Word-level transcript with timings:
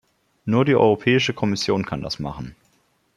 Nur 0.45 0.65
die 0.65 0.73
Europäische 0.73 1.31
Kommission 1.35 1.85
kann 1.85 2.01
das 2.01 2.17
machen. 2.17 2.55